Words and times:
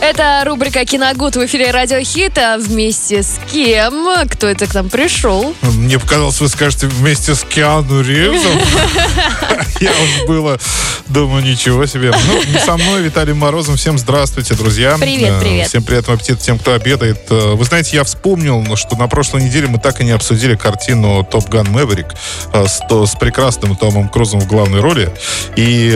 Это 0.00 0.42
рубрика 0.44 0.84
«Киногуд» 0.84 1.36
в 1.36 1.46
эфире 1.46 1.70
Радио 1.70 1.98
Хита. 2.00 2.58
Вместе 2.60 3.22
с 3.22 3.40
кем? 3.50 4.06
Кто 4.28 4.48
это 4.48 4.66
к 4.66 4.74
нам 4.74 4.90
пришел? 4.90 5.54
Мне 5.62 5.98
показалось, 5.98 6.40
вы 6.40 6.48
скажете 6.48 6.88
вместе 6.88 7.34
с 7.34 7.42
Киану 7.42 8.02
Ривзом. 8.02 8.52
Я 9.80 9.90
уж 9.90 10.26
было 10.26 10.58
думаю, 11.06 11.42
ничего 11.42 11.86
себе. 11.86 12.12
Ну, 12.26 12.58
со 12.60 12.76
мной, 12.76 13.02
Виталием 13.02 13.38
Морозом. 13.38 13.76
Всем 13.76 13.98
здравствуйте, 13.98 14.54
друзья. 14.54 14.96
Привет, 15.00 15.34
Э, 15.34 15.40
привет. 15.40 15.68
Всем 15.68 15.82
приятного 15.82 16.18
аппетита 16.18 16.40
тем, 16.40 16.58
кто 16.58 16.74
обедает. 16.74 17.20
Э, 17.30 17.54
Вы 17.54 17.64
знаете, 17.64 17.96
я 17.96 18.04
вспомнил, 18.04 18.76
что 18.76 18.96
на 18.96 19.08
прошлой 19.08 19.42
неделе 19.42 19.68
мы 19.68 19.78
так 19.78 20.00
и 20.00 20.04
не 20.04 20.10
обсудили 20.12 20.54
картину 20.54 21.24
«Топ 21.24 21.48
Ган 21.48 21.66
Мэверик» 21.70 22.08
э, 22.52 22.66
с, 22.66 22.80
с 22.90 23.16
прекрасным 23.16 23.74
Томом 23.76 24.08
Крузом 24.10 24.40
в 24.40 24.46
главной 24.46 24.80
роли. 24.80 25.10
И 25.56 25.90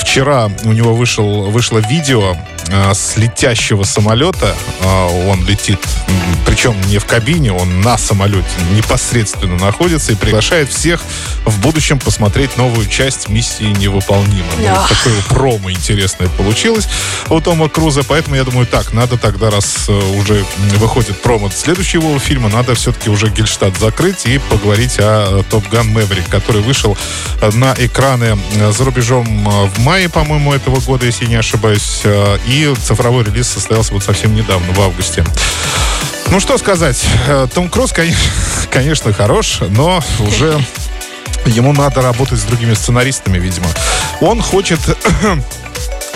вчера 0.00 0.50
у 0.64 0.72
него 0.72 0.94
вышел, 0.94 1.50
вышло 1.50 1.78
видео 1.78 2.36
э, 2.68 2.94
с 3.02 3.16
летящего 3.16 3.82
самолета. 3.84 4.54
Э, 4.80 5.28
Он 5.30 5.44
летит, 5.46 5.80
причем 6.46 6.76
не 6.88 6.98
в 6.98 7.04
кабине, 7.04 7.52
он 7.52 7.80
на 7.80 7.98
самолете 7.98 8.46
непосредственно 8.74 9.56
находится 9.56 10.12
и 10.12 10.14
приглашает 10.14 10.70
всех 10.70 11.00
в 11.44 11.60
будущем 11.60 11.98
посмотреть 11.98 12.56
новую 12.56 12.86
часть 12.86 13.28
миссии 13.28 13.64
невыполнима. 13.64 14.46
Ну, 14.58 14.66
Ах. 14.68 14.88
такое 14.88 15.20
промо 15.28 15.70
интересное 15.72 16.28
получилось 16.28 16.88
у 17.28 17.40
Тома 17.40 17.68
Круза, 17.68 18.02
поэтому 18.04 18.36
я 18.36 18.44
думаю, 18.44 18.66
так, 18.66 18.92
надо 18.92 19.18
тогда, 19.18 19.50
раз 19.50 19.86
э, 19.88 19.92
уже 20.18 20.44
выходит 20.76 21.20
промо 21.22 21.50
следующего 21.50 22.08
его 22.08 22.18
фильма, 22.18 22.48
надо 22.48 22.74
все-таки 22.74 23.10
уже 23.10 23.28
Гельштадт 23.28 23.78
закрыть 23.78 24.26
и 24.26 24.38
поговорить 24.38 24.96
о 24.98 25.42
Топ 25.50 25.68
Ган 25.68 25.88
Мэверик, 25.88 26.28
который 26.28 26.62
вышел 26.62 26.96
э, 27.40 27.50
на 27.54 27.74
экраны 27.78 28.38
э, 28.54 28.72
за 28.72 28.84
рубежом 28.84 29.48
э, 29.48 29.66
в 29.74 29.78
мае, 29.80 30.08
по-моему, 30.08 30.52
этого 30.52 30.80
года, 30.80 31.06
если 31.06 31.26
не 31.26 31.36
ошибаюсь, 31.36 32.00
э, 32.04 32.38
и 32.46 32.72
цифровой 32.92 33.24
релиз 33.24 33.48
состоялся 33.48 33.94
вот 33.94 34.04
совсем 34.04 34.34
недавно, 34.34 34.70
в 34.74 34.80
августе. 34.82 35.24
Ну, 36.30 36.40
что 36.40 36.58
сказать, 36.58 37.02
э, 37.26 37.48
Том 37.54 37.70
Круз, 37.70 37.90
кон- 37.90 38.06
конечно, 38.70 39.14
хорош, 39.14 39.60
но 39.70 40.04
уже 40.18 40.62
ему 41.46 41.72
надо 41.72 42.02
работать 42.02 42.38
с 42.38 42.42
другими 42.42 42.74
сценаристами, 42.74 43.38
видимо. 43.38 43.66
Он 44.20 44.42
хочет 44.42 44.78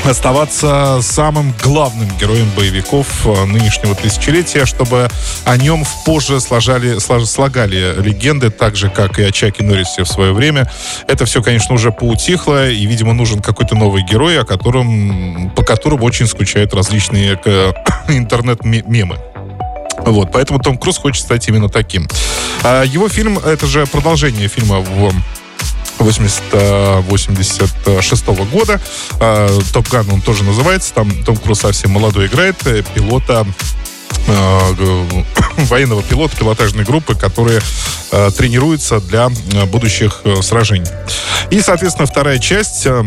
оставаться 0.09 1.01
самым 1.03 1.55
главным 1.62 2.09
героем 2.21 2.49
боевиков 2.57 3.07
э, 3.27 3.45
нынешнего 3.45 3.95
тысячелетия, 3.95 4.67
чтобы 4.67 5.09
о 5.45 5.57
нем 5.57 5.85
позже 6.05 6.41
сложали, 6.41 6.97
слож- 6.97 7.27
слагали 7.27 7.95
легенды, 8.01 8.51
так 8.51 8.77
же, 8.77 8.89
как 8.91 9.19
и 9.19 9.23
о 9.23 9.33
Чаке 9.33 9.63
Норрисе 9.63 10.05
в 10.05 10.09
свое 10.09 10.33
время. 10.33 10.71
Это 11.09 11.25
все, 11.25 11.43
конечно, 11.43 11.75
уже 11.75 11.93
поутихло, 11.93 12.71
и, 12.71 12.87
видимо, 12.87 13.13
нужен 13.13 13.41
какой-то 13.41 13.75
новый 13.75 14.03
герой, 14.03 14.41
о 14.41 14.45
котором, 14.45 15.51
по 15.57 15.63
которому 15.63 16.05
очень 16.05 16.27
скучают 16.27 16.75
различные 16.75 17.41
интернет-мемы. 18.09 19.17
Вот, 20.05 20.31
поэтому 20.33 20.61
Том 20.61 20.79
Круз 20.79 20.98
хочет 20.98 21.25
стать 21.25 21.48
именно 21.48 21.69
таким. 21.69 22.09
А 22.63 22.83
его 22.85 23.09
фильм, 23.09 23.39
это 23.39 23.67
же 23.67 23.87
продолжение 23.87 24.48
фильма 24.48 24.81
в 24.81 25.13
80, 25.98 26.42
э, 26.52 27.00
86 27.08 28.27
года. 28.50 28.80
А, 29.20 29.48
Топ 29.72 29.89
Ган 29.89 30.11
он 30.11 30.20
тоже 30.20 30.44
называется. 30.44 30.94
Там 30.94 31.11
Том 31.25 31.36
Круз 31.36 31.61
совсем 31.61 31.92
молодой 31.92 32.27
играет 32.27 32.56
э, 32.66 32.83
пилота 32.94 33.47
г- 34.27 35.24
военного 35.64 36.02
пилота 36.02 36.36
пилотажной 36.36 36.84
группы, 36.84 37.14
которые 37.14 37.61
э, 38.12 38.30
тренируются 38.36 39.00
для 39.00 39.28
будущих 39.67 40.20
э, 40.24 40.42
сражений. 40.42 40.91
И, 41.50 41.61
соответственно, 41.61 42.06
вторая 42.06 42.39
часть 42.39 42.86
э, 42.86 43.05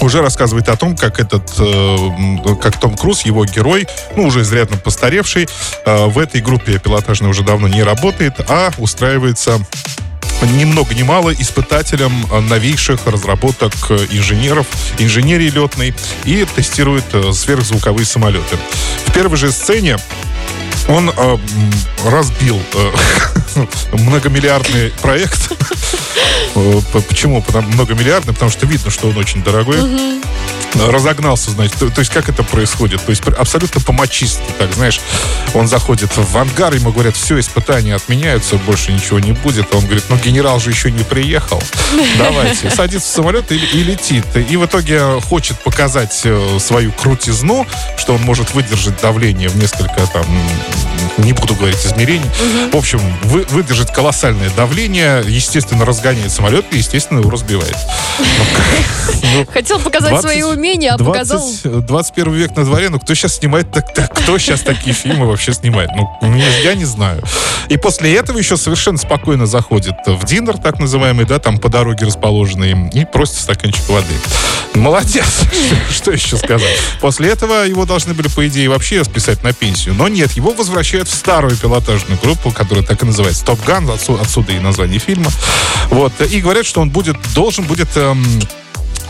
уже 0.00 0.22
рассказывает 0.22 0.68
о 0.68 0.76
том, 0.76 0.96
как 0.96 1.20
этот, 1.20 1.52
э, 1.58 1.96
как 2.62 2.78
Том 2.78 2.96
Круз, 2.96 3.22
его 3.22 3.44
герой, 3.44 3.86
ну, 4.16 4.24
уже 4.26 4.42
изрядно 4.42 4.76
постаревший, 4.76 5.48
э, 5.84 6.06
в 6.06 6.18
этой 6.18 6.40
группе 6.40 6.78
пилотажной 6.78 7.30
уже 7.30 7.42
давно 7.42 7.68
не 7.68 7.82
работает, 7.82 8.34
а 8.48 8.70
устраивается 8.78 9.60
ни 10.46 10.64
много 10.64 10.94
ни 10.94 11.02
мало 11.02 11.32
испытателем 11.32 12.26
э, 12.30 12.40
новейших 12.40 13.06
разработок 13.06 13.72
э, 13.90 14.06
инженеров, 14.10 14.66
инженерии 14.98 15.50
летной 15.50 15.94
и 16.24 16.46
тестирует 16.54 17.04
э, 17.12 17.32
сверхзвуковые 17.32 18.06
самолеты. 18.06 18.56
В 19.06 19.12
первой 19.12 19.36
же 19.36 19.50
сцене 19.50 19.98
он 20.88 21.10
э, 21.10 21.38
разбил 22.06 22.60
э, 22.74 23.66
многомиллиардный 23.92 24.90
проект. 25.02 25.52
Почему? 27.08 27.42
Потому, 27.42 27.68
многомиллиардный, 27.72 28.32
потому 28.32 28.50
что 28.50 28.66
видно, 28.66 28.90
что 28.90 29.08
он 29.08 29.16
очень 29.16 29.42
дорогой. 29.42 29.76
Разогнался, 30.74 31.50
значит. 31.50 31.78
То, 31.78 31.90
то 31.90 32.00
есть, 32.00 32.12
как 32.12 32.28
это 32.28 32.42
происходит? 32.42 33.02
То 33.04 33.10
есть, 33.10 33.22
абсолютно 33.26 33.80
по-мачистски, 33.80 34.42
так, 34.58 34.72
знаешь, 34.74 35.00
он 35.54 35.66
заходит 35.66 36.10
в 36.16 36.36
ангар, 36.36 36.74
ему 36.74 36.92
говорят, 36.92 37.16
все, 37.16 37.38
испытания 37.40 37.94
отменяются, 37.94 38.56
больше 38.56 38.92
ничего 38.92 39.18
не 39.18 39.32
будет. 39.32 39.72
А 39.72 39.78
он 39.78 39.84
говорит, 39.84 40.04
ну, 40.08 40.16
генерал 40.16 40.60
же 40.60 40.70
еще 40.70 40.90
не 40.90 41.04
приехал. 41.04 41.62
Давайте. 42.18 42.70
Садится 42.74 43.08
в 43.08 43.14
самолет 43.14 43.50
и, 43.50 43.56
и 43.56 43.82
летит. 43.82 44.24
И 44.36 44.56
в 44.56 44.66
итоге 44.66 45.20
хочет 45.22 45.58
показать 45.60 46.20
э, 46.24 46.58
свою 46.60 46.92
крутизну, 46.92 47.66
что 47.96 48.14
он 48.14 48.22
может 48.22 48.54
выдержать 48.54 49.00
давление 49.00 49.48
в 49.48 49.56
несколько, 49.56 50.06
там, 50.12 50.24
не 51.18 51.32
буду 51.32 51.54
говорить 51.54 51.84
измерений. 51.84 52.28
В 52.72 52.76
общем, 52.76 53.00
вы- 53.24 53.46
выдержать 53.50 53.92
колоссальное 53.92 54.50
давление, 54.50 55.24
естественно, 55.26 55.84
разгоняет 55.84 56.30
самолет 56.30 56.66
и, 56.72 56.78
естественно, 56.78 57.20
его 57.20 57.30
разбивает. 57.30 57.76
Ну, 59.34 59.46
Хотел 59.52 59.80
показать 59.80 60.10
20, 60.10 60.22
свои 60.22 60.42
умения, 60.58 60.94
а 60.94 60.98
показал... 60.98 61.38
20, 61.38 61.86
21 61.86 62.32
век 62.32 62.56
на 62.56 62.64
дворе, 62.64 62.88
ну 62.88 62.98
кто 62.98 63.14
сейчас 63.14 63.36
снимает, 63.36 63.70
так, 63.70 63.92
так- 63.94 64.12
кто 64.14 64.38
сейчас 64.38 64.60
такие 64.60 64.94
фильмы 64.94 65.26
вообще 65.26 65.52
снимает? 65.52 65.90
Ну, 65.94 66.36
я 66.62 66.74
не 66.74 66.84
знаю. 66.84 67.22
И 67.68 67.76
после 67.76 68.14
этого 68.14 68.38
еще 68.38 68.56
совершенно 68.56 68.98
спокойно 68.98 69.46
заходит 69.46 69.94
в 70.06 70.24
динер, 70.24 70.58
так 70.58 70.78
называемый, 70.78 71.26
да, 71.26 71.38
там 71.38 71.58
по 71.58 71.68
дороге 71.68 72.06
расположенный, 72.06 72.88
и 72.92 73.04
просит 73.04 73.36
стаканчик 73.36 73.88
воды. 73.88 74.06
Молодец, 74.74 75.24
что, 75.90 75.92
что 75.92 76.10
еще 76.12 76.36
сказать. 76.36 76.76
После 77.00 77.30
этого 77.30 77.64
его 77.66 77.84
должны 77.84 78.14
были, 78.14 78.28
по 78.28 78.46
идее, 78.48 78.68
вообще 78.68 79.04
списать 79.04 79.42
на 79.42 79.52
пенсию. 79.52 79.94
Но 79.94 80.08
нет, 80.08 80.32
его 80.32 80.52
возвращают 80.52 81.08
в 81.08 81.14
старую 81.14 81.56
пилотажную 81.56 82.18
группу, 82.20 82.50
которая 82.50 82.84
так 82.84 83.02
и 83.02 83.06
называется 83.06 83.44
Топ 83.44 83.64
Ган, 83.64 83.88
отсюда 83.90 84.52
и 84.52 84.58
название 84.58 84.98
фильма. 84.98 85.30
Вот, 85.90 86.12
и 86.20 86.40
говорят, 86.40 86.66
что 86.66 86.80
он 86.80 86.90
будет, 86.90 87.16
должен 87.34 87.64
будет 87.64 87.88
эм, 87.96 88.24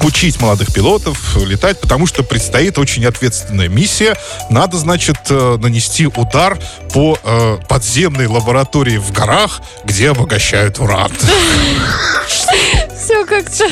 учить 0.03 0.41
молодых 0.41 0.73
пилотов 0.73 1.37
летать, 1.37 1.81
потому 1.81 2.07
что 2.07 2.23
предстоит 2.23 2.79
очень 2.79 3.05
ответственная 3.07 3.69
миссия. 3.69 4.17
Надо, 4.51 4.79
значит, 4.79 5.19
э, 5.31 5.57
нанести 5.61 6.07
удар 6.07 6.59
по 6.93 7.19
э, 7.23 7.59
подземной 7.69 8.27
лаборатории 8.27 8.99
в 8.99 9.13
горах, 9.13 9.61
где 9.85 10.11
обогащают 10.11 10.79
уран. 10.79 11.13
Все 13.09 13.25
как-то... 13.25 13.65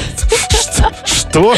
Что? 1.04 1.54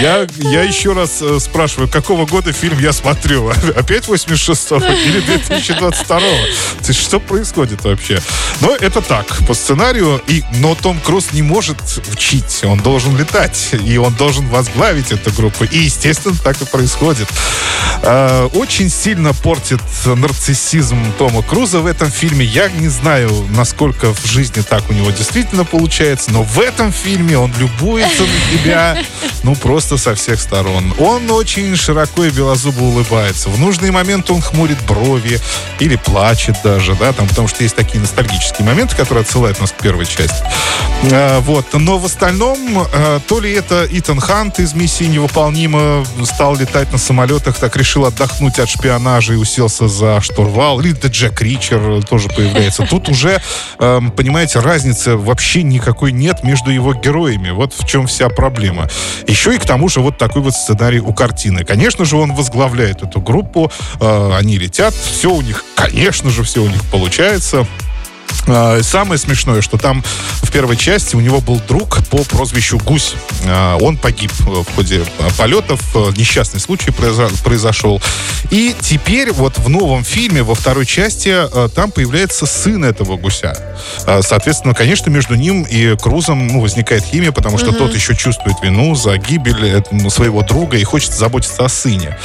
Я, 0.00 0.26
я 0.38 0.62
еще 0.62 0.92
раз 0.92 1.18
э, 1.20 1.38
спрашиваю, 1.38 1.88
какого 1.88 2.26
года 2.26 2.52
фильм 2.52 2.80
я 2.80 2.92
смотрю? 2.92 3.48
Опять 3.76 4.08
86-го 4.08 4.84
или 4.84 5.22
2022-го? 5.22 6.18
То 6.18 6.88
есть 6.88 7.00
что 7.00 7.20
происходит 7.20 7.84
вообще? 7.84 8.20
Но 8.60 8.74
это 8.74 9.00
так, 9.00 9.26
по 9.46 9.54
сценарию. 9.54 10.20
И, 10.26 10.42
но 10.54 10.74
Том 10.74 10.98
Круз 10.98 11.32
не 11.32 11.42
может 11.42 11.76
учить. 12.12 12.64
Он 12.64 12.80
должен 12.80 13.16
летать. 13.16 13.70
И 13.84 13.96
он 13.98 14.12
должен 14.14 14.48
возглавить 14.48 15.12
эту 15.12 15.30
группу. 15.30 15.62
И, 15.62 15.78
естественно, 15.78 16.36
так 16.42 16.60
и 16.60 16.64
происходит. 16.64 17.28
Э, 18.04 18.48
очень 18.54 18.90
сильно 18.90 19.32
портит 19.32 19.80
нарциссизм 20.04 20.98
Тома 21.18 21.42
Круза 21.42 21.80
в 21.80 21.86
этом 21.86 22.10
фильме. 22.10 22.44
Я 22.44 22.68
не 22.68 22.88
знаю, 22.88 23.30
насколько 23.50 24.12
в 24.12 24.26
жизни 24.26 24.60
так 24.62 24.90
у 24.90 24.92
него 24.92 25.10
действительно 25.12 25.64
получается, 25.64 26.32
но 26.32 26.42
в 26.42 26.58
этом 26.58 26.92
фильме 26.92 27.38
он 27.38 27.52
любуется 27.58 28.22
на 28.22 28.58
тебя, 28.58 28.98
ну, 29.44 29.54
просто 29.54 29.98
со 29.98 30.16
всех 30.16 30.40
сторон. 30.40 30.92
Он 30.98 31.30
очень 31.30 31.76
широко 31.76 32.24
и 32.24 32.30
белозубо 32.30 32.80
улыбается. 32.80 33.48
В 33.50 33.58
нужный 33.60 33.92
момент 33.92 34.30
он 34.30 34.40
хмурит 34.40 34.82
брови 34.86 35.38
или 35.78 35.94
плачет 35.94 36.56
даже, 36.64 36.96
да, 36.96 37.12
там, 37.12 37.28
потому 37.28 37.46
что 37.46 37.62
есть 37.62 37.76
такие 37.76 38.00
ностальгические 38.00 38.66
моменты, 38.66 38.96
которые 38.96 39.22
отсылают 39.22 39.60
нас 39.60 39.70
к 39.70 39.76
первой 39.76 40.06
части. 40.06 40.44
А, 41.12 41.38
вот. 41.40 41.66
Но 41.72 41.98
в 41.98 42.06
остальном, 42.06 42.84
а, 42.92 43.20
то 43.20 43.38
ли 43.38 43.52
это 43.52 43.86
Итан 43.88 44.18
Хант 44.18 44.58
из 44.58 44.74
«Миссии 44.74 45.04
невыполнима» 45.04 46.04
стал 46.24 46.56
летать 46.56 46.90
на 46.90 46.98
самолетах, 46.98 47.56
так 47.56 47.76
решил 47.76 47.91
отдохнуть 48.00 48.58
от 48.58 48.68
шпионажа 48.68 49.34
и 49.34 49.36
уселся 49.36 49.88
за 49.88 50.20
штурвал, 50.20 50.80
или 50.80 50.92
это 50.92 51.08
Джек 51.08 51.40
Ричер 51.40 52.02
тоже 52.04 52.28
появляется. 52.28 52.86
Тут 52.88 53.08
уже, 53.08 53.40
эм, 53.78 54.10
понимаете, 54.10 54.60
разницы 54.60 55.16
вообще 55.16 55.62
никакой 55.62 56.12
нет 56.12 56.42
между 56.42 56.70
его 56.70 56.94
героями. 56.94 57.50
Вот 57.50 57.74
в 57.74 57.86
чем 57.86 58.06
вся 58.06 58.28
проблема. 58.28 58.88
Еще 59.26 59.54
и 59.54 59.58
к 59.58 59.64
тому 59.64 59.88
же 59.88 60.00
вот 60.00 60.18
такой 60.18 60.42
вот 60.42 60.54
сценарий 60.54 61.00
у 61.00 61.12
картины. 61.12 61.64
Конечно 61.64 62.04
же, 62.04 62.16
он 62.16 62.32
возглавляет 62.32 63.02
эту 63.02 63.20
группу, 63.20 63.70
э, 64.00 64.36
они 64.36 64.58
летят, 64.58 64.94
все 64.94 65.30
у 65.30 65.42
них, 65.42 65.64
конечно 65.76 66.30
же, 66.30 66.42
все 66.42 66.62
у 66.62 66.68
них 66.68 66.82
получается. 66.90 67.66
А, 68.46 68.82
самое 68.82 69.18
смешное, 69.18 69.62
что 69.62 69.78
там 69.78 70.02
в 70.42 70.50
первой 70.50 70.76
части 70.76 71.16
у 71.16 71.20
него 71.20 71.40
был 71.40 71.60
друг 71.68 71.98
по 72.08 72.18
прозвищу 72.18 72.78
Гусь. 72.78 73.14
А, 73.46 73.76
он 73.76 73.96
погиб 73.96 74.32
в 74.40 74.64
ходе 74.74 75.04
полетов, 75.38 75.80
несчастный 76.16 76.60
случай 76.60 76.90
произошел. 76.90 78.00
И 78.50 78.74
теперь 78.80 79.32
вот 79.32 79.58
в 79.58 79.68
новом 79.68 80.04
фильме, 80.04 80.42
во 80.42 80.54
второй 80.54 80.86
части, 80.86 81.30
а, 81.32 81.68
там 81.68 81.90
появляется 81.90 82.46
сын 82.46 82.84
этого 82.84 83.16
гуся. 83.16 83.56
Соответственно, 84.20 84.74
конечно, 84.74 85.10
между 85.10 85.34
ним 85.34 85.62
и 85.62 85.96
Крузом 85.96 86.46
ну, 86.46 86.60
возникает 86.60 87.04
химия, 87.04 87.32
потому 87.32 87.58
что 87.58 87.70
угу. 87.70 87.78
тот 87.78 87.94
еще 87.94 88.14
чувствует 88.14 88.56
вину 88.62 88.94
за 88.94 89.16
гибель 89.16 89.82
своего 90.10 90.42
друга 90.42 90.76
и 90.76 90.84
хочет 90.84 91.12
заботиться 91.12 91.64
о 91.64 91.68
сыне. 91.68 92.18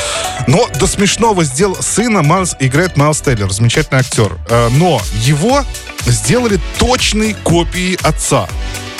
Но 0.47 0.67
до 0.79 0.87
смешного 0.87 1.43
сделал 1.43 1.77
сына 1.79 2.23
Майлз, 2.23 2.55
играет 2.59 2.97
Майлз 2.97 3.21
Тейлор, 3.21 3.51
замечательный 3.51 3.99
актер. 3.99 4.37
Но 4.71 5.01
его 5.21 5.63
сделали 6.11 6.59
точной 6.79 7.33
копией 7.33 7.95
отца. 8.03 8.47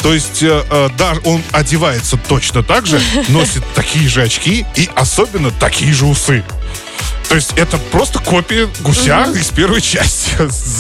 То 0.01 0.13
есть, 0.13 0.43
э, 0.43 0.63
э, 0.69 0.89
да, 0.97 1.15
он 1.25 1.41
одевается 1.51 2.17
точно 2.27 2.63
так 2.63 2.85
же, 2.85 3.01
носит 3.29 3.63
такие 3.75 4.07
же 4.07 4.23
очки 4.23 4.65
и 4.75 4.89
особенно 4.95 5.51
такие 5.51 5.93
же 5.93 6.05
усы. 6.05 6.43
То 7.29 7.35
есть 7.35 7.53
это 7.57 7.77
просто 7.77 8.19
копия 8.19 8.69
гуся 8.79 9.23
угу. 9.23 9.37
из 9.37 9.49
первой 9.49 9.81
части. 9.81 10.31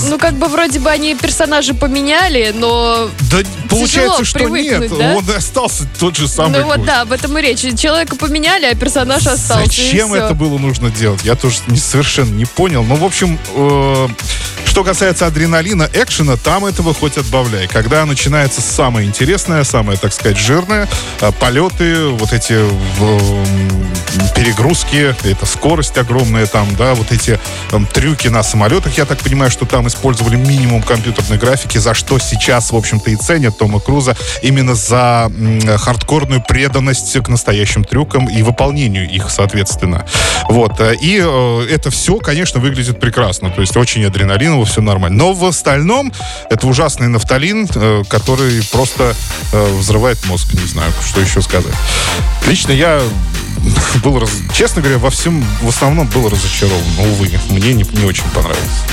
Ну, 0.09 0.17
как 0.17 0.35
бы 0.35 0.47
вроде 0.47 0.79
бы 0.79 0.89
они 0.89 1.13
персонажи 1.13 1.73
поменяли, 1.73 2.53
но 2.55 3.09
Да 3.29 3.39
получается, 3.69 4.23
что 4.23 4.47
нет. 4.47 4.89
Да? 4.97 5.15
Он 5.15 5.29
остался 5.35 5.85
тот 5.99 6.15
же 6.15 6.27
самый 6.27 6.61
Ну 6.61 6.67
вот 6.67 6.85
да, 6.85 7.01
об 7.01 7.11
этом 7.11 7.37
и 7.37 7.41
речь. 7.41 7.59
Человека 7.77 8.15
поменяли, 8.15 8.65
а 8.65 8.75
персонаж 8.75 9.27
остался. 9.27 9.65
Зачем 9.65 10.13
это 10.13 10.33
было 10.33 10.57
нужно 10.57 10.89
делать? 10.89 11.21
Я 11.23 11.35
тоже 11.35 11.57
не, 11.67 11.77
совершенно 11.77 12.33
не 12.33 12.45
понял. 12.45 12.83
Но, 12.83 12.95
ну, 12.95 13.01
в 13.01 13.05
общем, 13.05 13.37
э, 13.53 14.07
что 14.77 14.83
касается 14.83 15.25
адреналина, 15.25 15.89
экшена, 15.91 16.37
там 16.37 16.63
этого 16.63 16.93
хоть 16.93 17.17
отбавляй. 17.17 17.65
Когда 17.67 18.05
начинается 18.05 18.61
самое 18.61 19.07
интересное, 19.07 19.63
самое, 19.63 19.97
так 19.97 20.13
сказать, 20.13 20.37
жирное, 20.37 20.87
э, 21.19 21.31
полеты, 21.39 22.09
вот 22.09 22.31
эти 22.31 22.59
перегрузки, 24.35 25.15
это 25.23 25.45
скорость 25.47 25.97
огромная 25.97 26.45
там, 26.45 26.67
да, 26.75 26.93
вот 26.93 27.11
эти 27.11 27.39
там, 27.71 27.87
трюки 27.87 28.27
на 28.27 28.43
самолетах, 28.43 28.95
я 28.99 29.05
так 29.05 29.17
понимаю, 29.17 29.49
что 29.49 29.65
там 29.65 29.87
использовали 29.87 30.35
минимум 30.35 30.83
компьютерной 30.83 31.39
графики, 31.39 31.79
за 31.79 31.95
что 31.95 32.19
сейчас, 32.19 32.71
в 32.71 32.75
общем-то, 32.75 33.09
и 33.09 33.15
ценят 33.15 33.57
Тома 33.57 33.79
Круза, 33.79 34.15
именно 34.43 34.75
за 34.75 35.31
хардкорную 35.77 36.43
преданность 36.47 37.19
к 37.19 37.27
настоящим 37.29 37.83
трюкам 37.83 38.29
и 38.29 38.43
выполнению 38.43 39.09
их, 39.09 39.31
соответственно. 39.31 40.05
Вот. 40.49 40.79
Э, 40.79 40.93
и 40.95 41.19
э, 41.19 41.67
это 41.67 41.89
все, 41.89 42.17
конечно, 42.17 42.59
выглядит 42.59 42.99
прекрасно. 42.99 43.49
То 43.49 43.61
есть 43.61 43.75
очень 43.75 44.05
адреналиново, 44.05 44.66
все 44.67 44.81
нормально. 44.81 45.17
Но 45.17 45.33
в 45.33 45.45
остальном 45.45 46.11
это 46.49 46.67
ужасный 46.67 47.07
нафталин, 47.07 47.67
э, 47.73 48.03
который 48.07 48.61
просто 48.71 49.15
э, 49.51 49.77
взрывает 49.77 50.23
мозг. 50.25 50.53
Не 50.53 50.67
знаю, 50.67 50.91
что 51.05 51.21
еще 51.21 51.41
сказать. 51.41 51.73
Лично 52.45 52.71
я 52.71 53.01
был, 54.03 54.21
честно 54.53 54.81
говоря, 54.81 54.99
во 54.99 55.09
всем, 55.09 55.43
в 55.61 55.69
основном 55.69 56.07
был 56.07 56.29
разочарован. 56.29 56.83
Увы, 56.99 57.31
мне 57.49 57.73
не, 57.73 57.83
не 57.83 58.05
очень 58.05 58.29
понравилось. 58.33 58.83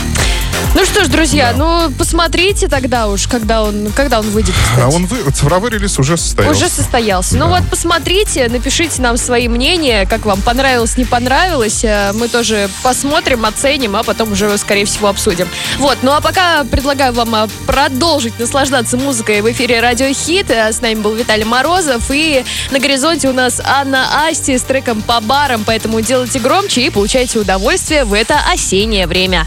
Ну 0.74 0.84
что 0.84 1.04
ж, 1.04 1.08
друзья, 1.08 1.52
да. 1.52 1.58
ну 1.58 1.90
посмотрите 1.92 2.66
тогда 2.66 3.06
уж, 3.06 3.28
когда 3.28 3.62
он, 3.62 3.92
когда 3.94 4.18
он 4.18 4.28
выйдет. 4.30 4.54
Кстати. 4.60 4.80
А 4.80 4.88
он 4.88 5.06
вы, 5.06 5.18
цифровой 5.30 5.70
релиз 5.70 6.00
уже 6.00 6.16
состоялся. 6.16 6.58
Уже 6.58 6.68
состоялся. 6.68 7.34
Ну 7.36 7.40
да. 7.40 7.46
Ну 7.46 7.54
вот 7.54 7.70
посмотрите, 7.70 8.48
напишите 8.48 9.00
нам 9.00 9.16
свои 9.16 9.46
мнения, 9.46 10.04
как 10.04 10.26
вам 10.26 10.42
понравилось, 10.42 10.96
не 10.96 11.04
понравилось. 11.04 11.84
Э, 11.84 12.10
мы 12.12 12.26
тоже 12.26 12.68
посмотрим, 12.82 13.44
оценим, 13.44 13.94
а 13.94 14.02
потом 14.02 14.32
уже, 14.32 14.58
скорее 14.58 14.84
всего, 14.84 15.08
обсудим. 15.08 15.48
Вот, 15.78 15.98
ну 16.02 16.10
а 16.10 16.20
пока 16.20 16.64
предлагаю 16.64 17.12
вам 17.12 17.32
э, 17.36 17.48
продолжить 17.66 18.36
наслаждаться 18.40 18.96
музыкой 18.96 19.42
в 19.42 19.52
эфире 19.52 19.80
Радио 19.80 20.12
Хит. 20.12 20.50
Э, 20.50 20.72
с 20.72 20.80
нами 20.80 20.96
был 20.96 21.14
Виталий 21.14 21.44
Морозов, 21.44 22.10
и 22.10 22.44
на 22.72 22.80
горизонте 22.80 23.28
у 23.28 23.32
нас 23.32 23.60
Анна 23.64 24.26
Асти 24.26 24.58
с 24.58 24.62
треком 24.62 25.02
по 25.02 25.20
барам, 25.20 25.62
поэтому 25.64 26.00
делайте 26.00 26.40
громче 26.40 26.80
и 26.80 26.90
получайте 26.90 27.38
удовольствие 27.38 28.04
в 28.04 28.12
это 28.12 28.40
осеннее 28.52 29.06
время. 29.06 29.46